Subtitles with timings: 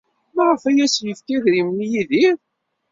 [0.35, 2.35] Maɣef ay as-yefka idrimen i Yidir?